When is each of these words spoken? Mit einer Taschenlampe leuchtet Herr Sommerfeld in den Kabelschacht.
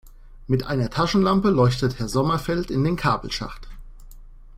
Mit 0.47 0.65
einer 0.65 0.89
Taschenlampe 0.89 1.51
leuchtet 1.51 1.99
Herr 1.99 2.07
Sommerfeld 2.07 2.71
in 2.71 2.83
den 2.83 2.95
Kabelschacht. 2.95 3.67